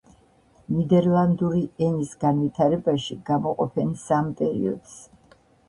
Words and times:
ნიდერლანდური 0.77 1.61
ენის 1.89 2.15
განვითარებაში 2.25 3.19
გამოყოფენ 3.31 3.95
სამ 4.09 4.35
პერიოდს. 4.43 5.01